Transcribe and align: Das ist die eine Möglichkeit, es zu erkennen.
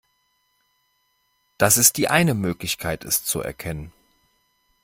Das 1.59 1.77
ist 1.77 1.97
die 1.97 2.07
eine 2.07 2.33
Möglichkeit, 2.33 3.05
es 3.05 3.23
zu 3.23 3.39
erkennen. 3.39 3.93